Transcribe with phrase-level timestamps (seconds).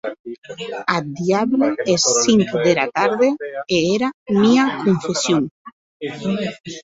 [0.93, 3.29] Ath diable es cinc dera tarde
[3.79, 4.09] e era
[4.41, 5.45] mia confession!